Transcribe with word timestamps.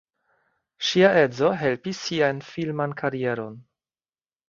Ŝia 0.87 1.11
edzo 1.25 1.51
helpis 1.65 2.01
sian 2.09 2.43
filman 2.51 2.99
karieron. 3.05 3.65